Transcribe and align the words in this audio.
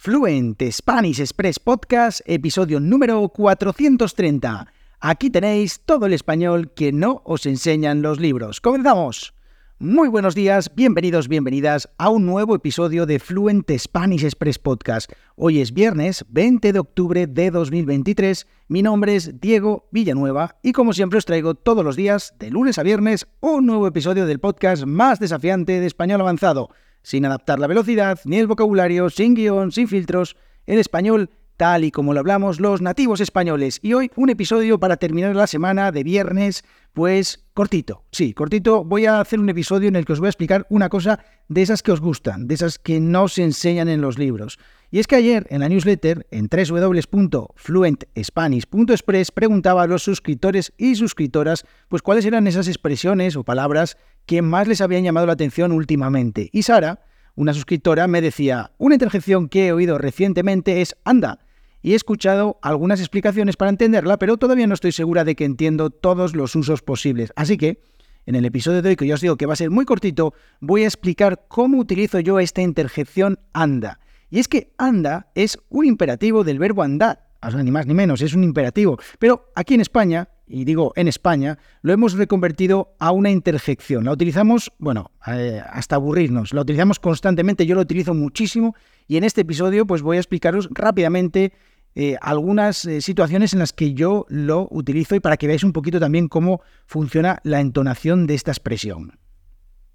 Fluent 0.00 0.62
Spanish 0.70 1.18
Express 1.18 1.58
Podcast, 1.58 2.20
episodio 2.24 2.78
número 2.78 3.28
430. 3.30 4.72
Aquí 5.00 5.28
tenéis 5.28 5.80
todo 5.80 6.06
el 6.06 6.12
español 6.12 6.70
que 6.72 6.92
no 6.92 7.20
os 7.24 7.46
enseñan 7.46 8.00
los 8.00 8.20
libros. 8.20 8.60
¡Comenzamos! 8.60 9.34
Muy 9.80 10.06
buenos 10.08 10.36
días, 10.36 10.72
bienvenidos, 10.76 11.26
bienvenidas 11.26 11.88
a 11.98 12.10
un 12.10 12.26
nuevo 12.26 12.54
episodio 12.54 13.06
de 13.06 13.18
Fluent 13.18 13.68
Spanish 13.76 14.22
Express 14.22 14.60
Podcast. 14.60 15.10
Hoy 15.34 15.60
es 15.60 15.74
viernes 15.74 16.24
20 16.28 16.72
de 16.72 16.78
octubre 16.78 17.26
de 17.26 17.50
2023. 17.50 18.46
Mi 18.68 18.82
nombre 18.82 19.16
es 19.16 19.40
Diego 19.40 19.88
Villanueva 19.90 20.60
y 20.62 20.70
como 20.70 20.92
siempre 20.92 21.18
os 21.18 21.26
traigo 21.26 21.56
todos 21.56 21.84
los 21.84 21.96
días, 21.96 22.34
de 22.38 22.52
lunes 22.52 22.78
a 22.78 22.84
viernes, 22.84 23.26
un 23.40 23.66
nuevo 23.66 23.88
episodio 23.88 24.26
del 24.26 24.38
podcast 24.38 24.84
más 24.84 25.18
desafiante 25.18 25.80
de 25.80 25.86
español 25.86 26.20
avanzado 26.20 26.70
sin 27.08 27.24
adaptar 27.24 27.58
la 27.58 27.66
velocidad 27.66 28.20
ni 28.26 28.36
el 28.36 28.46
vocabulario, 28.46 29.08
sin 29.08 29.34
guion, 29.34 29.72
sin 29.72 29.88
filtros, 29.88 30.36
en 30.66 30.78
español 30.78 31.30
tal 31.56 31.84
y 31.84 31.90
como 31.90 32.12
lo 32.12 32.20
hablamos 32.20 32.60
los 32.60 32.82
nativos 32.82 33.22
españoles. 33.22 33.80
Y 33.82 33.94
hoy 33.94 34.10
un 34.14 34.28
episodio 34.28 34.78
para 34.78 34.98
terminar 34.98 35.34
la 35.34 35.46
semana 35.46 35.90
de 35.90 36.04
viernes, 36.04 36.64
pues 36.92 37.46
cortito. 37.54 38.04
Sí, 38.12 38.34
cortito. 38.34 38.84
Voy 38.84 39.06
a 39.06 39.20
hacer 39.20 39.40
un 39.40 39.48
episodio 39.48 39.88
en 39.88 39.96
el 39.96 40.04
que 40.04 40.12
os 40.12 40.20
voy 40.20 40.26
a 40.26 40.30
explicar 40.30 40.66
una 40.68 40.90
cosa 40.90 41.24
de 41.48 41.62
esas 41.62 41.82
que 41.82 41.92
os 41.92 42.02
gustan, 42.02 42.46
de 42.46 42.54
esas 42.54 42.78
que 42.78 43.00
no 43.00 43.28
se 43.28 43.42
enseñan 43.42 43.88
en 43.88 44.02
los 44.02 44.18
libros. 44.18 44.58
Y 44.90 44.98
es 44.98 45.06
que 45.06 45.16
ayer 45.16 45.46
en 45.48 45.60
la 45.60 45.70
newsletter, 45.70 46.26
en 46.30 46.50
www.fluentspanish.express, 46.50 49.32
preguntaba 49.32 49.82
a 49.82 49.86
los 49.86 50.02
suscriptores 50.02 50.74
y 50.76 50.94
suscriptoras, 50.94 51.64
pues 51.88 52.02
cuáles 52.02 52.26
eran 52.26 52.46
esas 52.46 52.68
expresiones 52.68 53.34
o 53.34 53.44
palabras 53.44 53.96
que 54.28 54.42
más 54.42 54.68
les 54.68 54.82
habían 54.82 55.02
llamado 55.02 55.26
la 55.26 55.32
atención 55.32 55.72
últimamente. 55.72 56.50
Y 56.52 56.62
Sara, 56.62 57.00
una 57.34 57.54
suscriptora, 57.54 58.06
me 58.06 58.20
decía, 58.20 58.72
una 58.76 58.94
interjección 58.94 59.48
que 59.48 59.66
he 59.66 59.72
oído 59.72 59.96
recientemente 59.96 60.82
es 60.82 60.96
anda. 61.04 61.40
Y 61.80 61.92
he 61.92 61.96
escuchado 61.96 62.58
algunas 62.60 63.00
explicaciones 63.00 63.56
para 63.56 63.70
entenderla, 63.70 64.18
pero 64.18 64.36
todavía 64.36 64.66
no 64.66 64.74
estoy 64.74 64.92
segura 64.92 65.24
de 65.24 65.34
que 65.34 65.46
entiendo 65.46 65.88
todos 65.88 66.36
los 66.36 66.54
usos 66.54 66.82
posibles. 66.82 67.32
Así 67.36 67.56
que, 67.56 67.80
en 68.26 68.34
el 68.34 68.44
episodio 68.44 68.82
de 68.82 68.90
hoy, 68.90 68.96
que 68.96 69.06
yo 69.06 69.14
os 69.14 69.22
digo 69.22 69.36
que 69.36 69.46
va 69.46 69.54
a 69.54 69.56
ser 69.56 69.70
muy 69.70 69.86
cortito, 69.86 70.34
voy 70.60 70.82
a 70.82 70.88
explicar 70.88 71.46
cómo 71.48 71.78
utilizo 71.78 72.20
yo 72.20 72.38
esta 72.38 72.60
interjección 72.60 73.40
anda. 73.54 73.98
Y 74.28 74.40
es 74.40 74.48
que 74.48 74.74
anda 74.76 75.30
es 75.34 75.58
un 75.70 75.86
imperativo 75.86 76.44
del 76.44 76.58
verbo 76.58 76.82
andar. 76.82 77.24
Ni 77.64 77.70
más 77.70 77.86
ni 77.86 77.94
menos, 77.94 78.20
es 78.20 78.34
un 78.34 78.44
imperativo. 78.44 78.98
Pero 79.18 79.50
aquí 79.54 79.72
en 79.72 79.80
España 79.80 80.28
y 80.48 80.64
digo 80.64 80.92
en 80.96 81.08
España, 81.08 81.58
lo 81.82 81.92
hemos 81.92 82.14
reconvertido 82.14 82.94
a 82.98 83.12
una 83.12 83.30
interjección. 83.30 84.04
La 84.04 84.12
utilizamos, 84.12 84.72
bueno, 84.78 85.12
eh, 85.26 85.62
hasta 85.70 85.96
aburrirnos, 85.96 86.52
la 86.52 86.62
utilizamos 86.62 86.98
constantemente, 86.98 87.66
yo 87.66 87.74
lo 87.74 87.82
utilizo 87.82 88.14
muchísimo 88.14 88.74
y 89.06 89.16
en 89.16 89.24
este 89.24 89.42
episodio 89.42 89.86
pues 89.86 90.02
voy 90.02 90.16
a 90.16 90.20
explicaros 90.20 90.68
rápidamente 90.72 91.52
eh, 91.94 92.16
algunas 92.20 92.84
eh, 92.84 93.00
situaciones 93.00 93.52
en 93.52 93.58
las 93.58 93.72
que 93.72 93.94
yo 93.94 94.26
lo 94.28 94.68
utilizo 94.70 95.14
y 95.14 95.20
para 95.20 95.36
que 95.36 95.46
veáis 95.46 95.64
un 95.64 95.72
poquito 95.72 95.98
también 95.98 96.28
cómo 96.28 96.60
funciona 96.86 97.40
la 97.42 97.60
entonación 97.60 98.26
de 98.26 98.34
esta 98.34 98.50
expresión. 98.50 99.18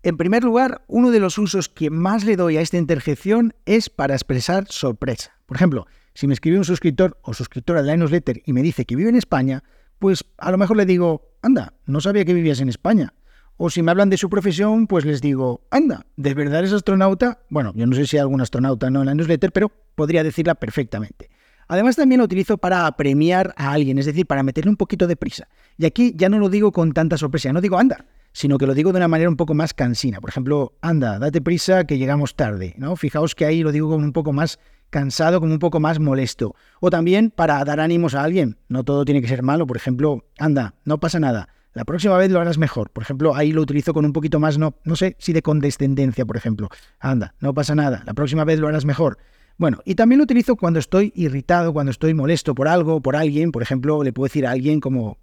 En 0.01 0.17
primer 0.17 0.43
lugar, 0.43 0.83
uno 0.87 1.11
de 1.11 1.21
los 1.21 1.37
usos 1.37 1.69
que 1.69 1.89
más 1.89 2.25
le 2.25 2.35
doy 2.35 2.57
a 2.57 2.61
esta 2.61 2.77
interjección 2.77 3.53
es 3.65 3.89
para 3.89 4.15
expresar 4.15 4.65
sorpresa. 4.67 5.31
Por 5.45 5.55
ejemplo, 5.55 5.87
si 6.13 6.27
me 6.27 6.33
escribe 6.33 6.57
un 6.57 6.65
suscriptor 6.65 7.17
o 7.21 7.33
suscriptora 7.33 7.81
de 7.81 7.87
la 7.87 7.95
newsletter 7.95 8.41
y 8.45 8.51
me 8.51 8.61
dice 8.61 8.83
que 8.83 8.97
vive 8.97 9.09
en 9.09 9.15
España, 9.15 9.63
pues 10.03 10.25
a 10.37 10.51
lo 10.51 10.57
mejor 10.57 10.75
le 10.75 10.85
digo, 10.85 11.31
anda, 11.41 11.75
no 11.85 12.01
sabía 12.01 12.25
que 12.25 12.33
vivías 12.33 12.59
en 12.59 12.67
España. 12.67 13.13
O 13.55 13.69
si 13.69 13.81
me 13.81 13.89
hablan 13.89 14.09
de 14.09 14.17
su 14.17 14.29
profesión, 14.29 14.85
pues 14.85 15.05
les 15.05 15.21
digo, 15.21 15.65
anda, 15.71 16.05
¿de 16.17 16.33
verdad 16.33 16.59
eres 16.59 16.73
astronauta? 16.73 17.39
Bueno, 17.47 17.71
yo 17.73 17.87
no 17.87 17.95
sé 17.95 18.05
si 18.05 18.17
hay 18.17 18.21
algún 18.21 18.41
astronauta 18.41 18.89
no 18.89 18.99
en 18.99 19.05
la 19.05 19.15
newsletter, 19.15 19.53
pero 19.53 19.71
podría 19.95 20.21
decirla 20.21 20.55
perfectamente. 20.55 21.29
Además 21.69 21.95
también 21.95 22.19
lo 22.19 22.25
utilizo 22.25 22.57
para 22.57 22.85
apremiar 22.85 23.53
a 23.55 23.71
alguien, 23.71 23.97
es 23.97 24.05
decir, 24.05 24.25
para 24.27 24.43
meterle 24.43 24.71
un 24.71 24.75
poquito 24.75 25.07
de 25.07 25.15
prisa. 25.15 25.47
Y 25.77 25.85
aquí 25.85 26.13
ya 26.17 26.27
no 26.27 26.37
lo 26.37 26.49
digo 26.49 26.73
con 26.73 26.91
tanta 26.91 27.17
sorpresa, 27.17 27.53
no 27.53 27.61
digo 27.61 27.79
anda, 27.79 28.05
sino 28.33 28.57
que 28.57 28.67
lo 28.67 28.73
digo 28.73 28.91
de 28.91 28.97
una 28.97 29.07
manera 29.07 29.29
un 29.29 29.37
poco 29.37 29.53
más 29.53 29.73
cansina. 29.73 30.19
Por 30.19 30.31
ejemplo, 30.31 30.73
anda, 30.81 31.17
date 31.17 31.39
prisa 31.39 31.85
que 31.85 31.97
llegamos 31.97 32.35
tarde, 32.35 32.73
¿no? 32.77 32.97
Fijaos 32.97 33.35
que 33.35 33.45
ahí 33.45 33.63
lo 33.63 33.71
digo 33.71 33.89
con 33.89 34.03
un 34.03 34.11
poco 34.11 34.33
más 34.33 34.59
cansado, 34.93 35.41
como 35.41 35.51
un 35.51 35.59
poco 35.59 35.81
más 35.81 35.99
molesto. 35.99 36.55
O 36.79 36.89
también 36.89 37.31
para 37.31 37.61
dar 37.65 37.81
ánimos 37.81 38.15
a 38.15 38.23
alguien. 38.23 38.57
No 38.69 38.85
todo 38.85 39.03
tiene 39.03 39.21
que 39.21 39.27
ser 39.27 39.43
malo. 39.43 39.67
Por 39.67 39.75
ejemplo, 39.75 40.23
anda, 40.37 40.75
no 40.85 40.99
pasa 40.99 41.19
nada. 41.19 41.49
La 41.73 41.83
próxima 41.83 42.15
vez 42.17 42.31
lo 42.31 42.39
harás 42.39 42.59
mejor. 42.59 42.91
Por 42.91 43.03
ejemplo, 43.03 43.35
ahí 43.35 43.51
lo 43.51 43.61
utilizo 43.61 43.93
con 43.93 44.05
un 44.05 44.13
poquito 44.13 44.39
más, 44.39 44.59
no, 44.59 44.75
no 44.83 44.95
sé 44.95 45.15
si 45.17 45.33
de 45.33 45.41
condescendencia, 45.41 46.23
por 46.25 46.37
ejemplo. 46.37 46.69
Anda, 46.99 47.33
no 47.39 47.53
pasa 47.53 47.73
nada. 47.73 48.03
La 48.05 48.13
próxima 48.13 48.45
vez 48.45 48.59
lo 48.59 48.67
harás 48.67 48.85
mejor. 48.85 49.17
Bueno, 49.57 49.79
y 49.83 49.95
también 49.95 50.19
lo 50.19 50.23
utilizo 50.23 50.55
cuando 50.55 50.79
estoy 50.79 51.11
irritado, 51.15 51.73
cuando 51.73 51.91
estoy 51.91 52.13
molesto 52.13 52.53
por 52.53 52.67
algo, 52.67 53.01
por 53.01 53.15
alguien. 53.15 53.51
Por 53.51 53.63
ejemplo, 53.63 54.03
le 54.03 54.13
puedo 54.13 54.25
decir 54.25 54.45
a 54.45 54.51
alguien 54.51 54.79
como, 54.79 55.17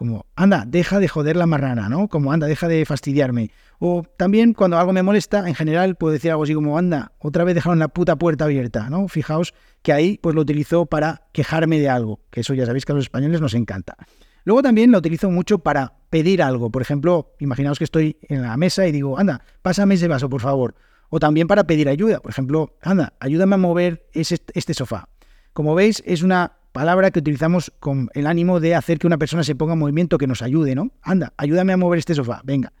como, 0.00 0.24
anda, 0.34 0.64
deja 0.66 0.98
de 0.98 1.08
joder 1.08 1.36
la 1.36 1.44
marrana, 1.44 1.90
¿no? 1.90 2.08
Como, 2.08 2.32
anda, 2.32 2.46
deja 2.46 2.68
de 2.68 2.86
fastidiarme. 2.86 3.50
O 3.78 4.02
también 4.16 4.54
cuando 4.54 4.78
algo 4.78 4.94
me 4.94 5.02
molesta, 5.02 5.46
en 5.46 5.54
general 5.54 5.94
puedo 5.96 6.14
decir 6.14 6.30
algo 6.30 6.44
así 6.44 6.54
como, 6.54 6.78
anda, 6.78 7.12
otra 7.18 7.44
vez 7.44 7.54
dejaron 7.54 7.78
la 7.78 7.88
puta 7.88 8.16
puerta 8.16 8.46
abierta, 8.46 8.88
¿no? 8.88 9.08
Fijaos 9.08 9.52
que 9.82 9.92
ahí 9.92 10.18
pues 10.22 10.34
lo 10.34 10.40
utilizo 10.40 10.86
para 10.86 11.28
quejarme 11.34 11.78
de 11.78 11.90
algo, 11.90 12.20
que 12.30 12.40
eso 12.40 12.54
ya 12.54 12.64
sabéis 12.64 12.86
que 12.86 12.92
a 12.92 12.94
los 12.94 13.04
españoles 13.04 13.42
nos 13.42 13.52
encanta. 13.52 13.98
Luego 14.44 14.62
también 14.62 14.90
lo 14.90 14.96
utilizo 14.96 15.30
mucho 15.30 15.58
para 15.58 15.92
pedir 16.08 16.42
algo. 16.42 16.70
Por 16.70 16.80
ejemplo, 16.80 17.34
imaginaos 17.38 17.76
que 17.76 17.84
estoy 17.84 18.16
en 18.22 18.40
la 18.40 18.56
mesa 18.56 18.86
y 18.86 18.92
digo, 18.92 19.18
anda, 19.18 19.42
pásame 19.60 19.96
ese 19.96 20.08
vaso, 20.08 20.30
por 20.30 20.40
favor. 20.40 20.76
O 21.10 21.20
también 21.20 21.46
para 21.46 21.64
pedir 21.64 21.90
ayuda. 21.90 22.20
Por 22.20 22.30
ejemplo, 22.30 22.74
anda, 22.80 23.12
ayúdame 23.20 23.56
a 23.56 23.58
mover 23.58 24.06
este 24.14 24.72
sofá. 24.72 25.10
Como 25.52 25.74
veis, 25.74 26.02
es 26.06 26.22
una 26.22 26.52
palabra 26.72 27.10
que 27.10 27.18
utilizamos 27.18 27.72
con 27.80 28.10
el 28.14 28.26
ánimo 28.26 28.60
de 28.60 28.74
hacer 28.74 28.98
que 28.98 29.06
una 29.06 29.18
persona 29.18 29.44
se 29.44 29.54
ponga 29.54 29.74
en 29.74 29.78
movimiento 29.78 30.18
que 30.18 30.26
nos 30.26 30.42
ayude, 30.42 30.74
¿no? 30.74 30.90
Anda, 31.02 31.32
ayúdame 31.36 31.72
a 31.72 31.76
mover 31.76 31.98
este 31.98 32.14
sofá, 32.14 32.40
venga. 32.44 32.72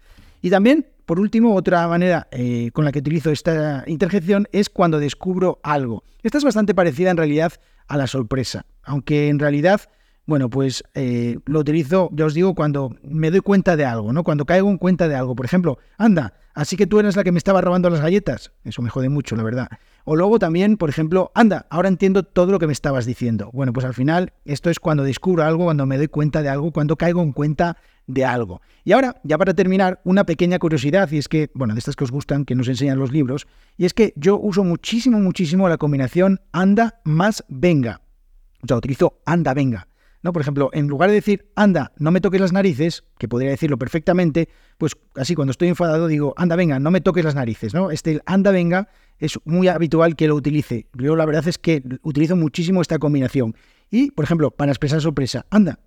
Y 0.42 0.50
también, 0.50 0.86
por 1.06 1.20
último, 1.20 1.54
otra 1.54 1.86
manera 1.88 2.28
eh, 2.30 2.70
con 2.72 2.84
la 2.84 2.92
que 2.92 3.00
utilizo 3.00 3.30
esta 3.30 3.84
interjección 3.86 4.48
es 4.52 4.70
cuando 4.70 4.98
descubro 4.98 5.60
algo. 5.62 6.04
Esta 6.22 6.38
es 6.38 6.44
bastante 6.44 6.74
parecida 6.74 7.10
en 7.10 7.16
realidad 7.16 7.52
a 7.88 7.96
la 7.96 8.06
sorpresa, 8.06 8.66
aunque 8.82 9.28
en 9.28 9.38
realidad, 9.38 9.82
bueno, 10.30 10.48
pues 10.48 10.84
eh, 10.94 11.38
lo 11.44 11.58
utilizo, 11.58 12.08
ya 12.12 12.24
os 12.24 12.34
digo, 12.34 12.54
cuando 12.54 12.94
me 13.02 13.32
doy 13.32 13.40
cuenta 13.40 13.76
de 13.76 13.84
algo, 13.84 14.12
¿no? 14.12 14.22
Cuando 14.22 14.46
caigo 14.46 14.70
en 14.70 14.78
cuenta 14.78 15.08
de 15.08 15.16
algo. 15.16 15.34
Por 15.34 15.44
ejemplo, 15.44 15.78
anda, 15.98 16.34
así 16.54 16.76
que 16.76 16.86
tú 16.86 17.00
eres 17.00 17.16
la 17.16 17.24
que 17.24 17.32
me 17.32 17.38
estaba 17.38 17.60
robando 17.60 17.90
las 17.90 18.00
galletas. 18.00 18.52
Eso 18.62 18.80
me 18.80 18.90
jode 18.90 19.08
mucho, 19.08 19.34
la 19.34 19.42
verdad. 19.42 19.68
O 20.04 20.14
luego 20.14 20.38
también, 20.38 20.76
por 20.76 20.88
ejemplo, 20.88 21.32
anda, 21.34 21.66
ahora 21.68 21.88
entiendo 21.88 22.22
todo 22.22 22.52
lo 22.52 22.60
que 22.60 22.68
me 22.68 22.72
estabas 22.72 23.06
diciendo. 23.06 23.50
Bueno, 23.52 23.72
pues 23.72 23.84
al 23.84 23.92
final 23.92 24.32
esto 24.44 24.70
es 24.70 24.78
cuando 24.78 25.02
descubro 25.02 25.42
algo, 25.42 25.64
cuando 25.64 25.84
me 25.84 25.98
doy 25.98 26.06
cuenta 26.06 26.42
de 26.42 26.48
algo, 26.48 26.70
cuando 26.70 26.94
caigo 26.94 27.22
en 27.22 27.32
cuenta 27.32 27.76
de 28.06 28.24
algo. 28.24 28.62
Y 28.84 28.92
ahora, 28.92 29.20
ya 29.24 29.36
para 29.36 29.52
terminar, 29.52 30.00
una 30.04 30.22
pequeña 30.22 30.60
curiosidad, 30.60 31.10
y 31.10 31.18
es 31.18 31.28
que, 31.28 31.50
bueno, 31.54 31.74
de 31.74 31.80
estas 31.80 31.96
que 31.96 32.04
os 32.04 32.12
gustan, 32.12 32.44
que 32.44 32.54
nos 32.54 32.68
enseñan 32.68 33.00
los 33.00 33.10
libros, 33.10 33.48
y 33.76 33.84
es 33.84 33.94
que 33.94 34.12
yo 34.14 34.38
uso 34.38 34.62
muchísimo, 34.62 35.18
muchísimo 35.18 35.68
la 35.68 35.76
combinación 35.76 36.40
anda 36.52 37.00
más 37.02 37.44
venga. 37.48 38.00
O 38.62 38.68
sea, 38.68 38.76
utilizo 38.76 39.20
anda 39.26 39.54
venga. 39.54 39.89
¿No? 40.22 40.32
Por 40.32 40.42
ejemplo, 40.42 40.70
en 40.72 40.88
lugar 40.88 41.10
de 41.10 41.16
decir, 41.16 41.50
anda, 41.56 41.92
no 41.98 42.10
me 42.10 42.20
toques 42.20 42.40
las 42.40 42.52
narices, 42.52 43.04
que 43.18 43.28
podría 43.28 43.50
decirlo 43.50 43.78
perfectamente, 43.78 44.48
pues 44.78 44.96
así 45.16 45.34
cuando 45.34 45.50
estoy 45.50 45.68
enfadado 45.68 46.06
digo, 46.06 46.34
anda, 46.36 46.56
venga, 46.56 46.78
no 46.78 46.90
me 46.90 47.00
toques 47.00 47.24
las 47.24 47.34
narices, 47.34 47.74
¿no? 47.74 47.90
Este 47.90 48.20
anda, 48.26 48.50
venga 48.50 48.88
es 49.20 49.38
muy 49.44 49.68
habitual 49.68 50.16
que 50.16 50.26
lo 50.26 50.34
utilice. 50.34 50.86
Yo 50.94 51.14
la 51.14 51.26
verdad 51.26 51.46
es 51.46 51.58
que 51.58 51.82
utilizo 52.02 52.36
muchísimo 52.36 52.80
esta 52.80 52.98
combinación. 52.98 53.54
Y, 53.90 54.10
por 54.10 54.24
ejemplo, 54.24 54.50
para 54.50 54.72
expresar 54.72 55.00
sorpresa, 55.00 55.46
anda, 55.50 55.78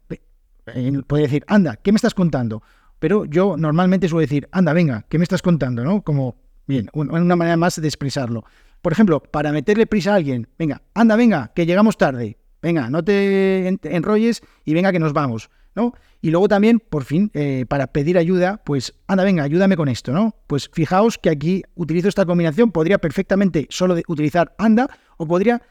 puede 1.08 1.24
decir, 1.24 1.44
anda, 1.48 1.76
¿qué 1.78 1.92
me 1.92 1.96
estás 1.96 2.14
contando? 2.14 2.62
Pero 3.00 3.26
yo 3.26 3.58
normalmente 3.58 4.08
suelo 4.08 4.22
decir, 4.22 4.48
anda, 4.52 4.72
venga, 4.72 5.06
¿qué 5.10 5.18
me 5.18 5.24
estás 5.24 5.42
contando? 5.42 5.84
¿no? 5.84 6.04
Como, 6.04 6.36
bien, 6.68 6.90
una 6.94 7.36
manera 7.36 7.58
más 7.58 7.82
de 7.82 7.88
expresarlo. 7.88 8.46
Por 8.82 8.94
ejemplo, 8.94 9.22
para 9.22 9.52
meterle 9.52 9.88
prisa 9.88 10.14
a 10.14 10.16
alguien, 10.16 10.48
venga, 10.60 10.82
anda, 10.94 11.16
venga, 11.16 11.52
que 11.56 11.66
llegamos 11.66 11.98
tarde. 11.98 12.38
Venga, 12.64 12.90
no 12.90 13.04
te 13.04 13.68
enrolles 13.84 14.42
y 14.64 14.74
venga 14.74 14.94
que 14.94 15.00
nos 15.00 15.12
vamos, 15.12 15.50
¿no? 15.76 15.94
Y 16.22 16.32
luego 16.32 16.48
también, 16.48 16.80
por 16.80 17.04
fin, 17.04 17.30
eh, 17.34 17.66
para 17.68 17.88
pedir 17.88 18.18
ayuda, 18.18 18.62
pues 18.64 18.94
anda, 19.06 19.26
venga, 19.26 19.44
ayúdame 19.44 19.76
con 19.76 19.90
esto, 19.90 20.14
¿no? 20.14 20.34
Pues 20.48 20.70
fijaos 20.72 21.18
que 21.18 21.30
aquí 21.30 21.64
utilizo 21.76 22.08
esta 22.08 22.26
combinación, 22.26 22.72
podría 22.72 23.00
perfectamente 23.00 23.68
solo 23.70 23.98
utilizar 24.08 24.56
anda 24.58 24.88
o 25.18 25.28
podría 25.28 25.62